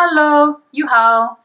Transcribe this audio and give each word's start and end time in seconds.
Hello. 0.00 0.62
You 0.72 0.86
how? 0.88 1.40